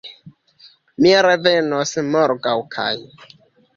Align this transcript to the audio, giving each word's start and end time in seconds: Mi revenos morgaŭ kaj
Mi 1.05 1.11
revenos 1.27 1.93
morgaŭ 2.09 2.57
kaj 2.77 2.91